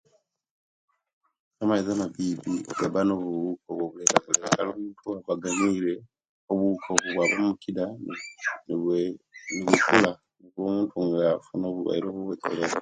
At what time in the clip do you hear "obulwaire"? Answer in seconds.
11.67-12.09